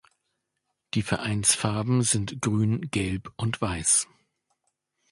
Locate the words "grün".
2.41-2.89